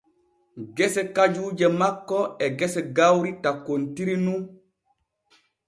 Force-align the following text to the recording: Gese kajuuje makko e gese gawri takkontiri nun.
Gese 0.77 1.01
kajuuje 1.15 1.67
makko 1.79 2.19
e 2.45 2.47
gese 2.59 2.81
gawri 2.97 3.31
takkontiri 3.43 4.15
nun. 4.25 4.43